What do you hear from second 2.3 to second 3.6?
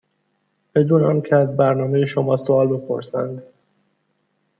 سوال بپرسند.